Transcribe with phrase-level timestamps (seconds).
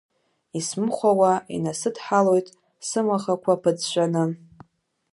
[0.59, 2.47] Исмыхәауа инасыдҳалоит,
[2.87, 4.23] сымахақәа ԥыҵәҵәаны.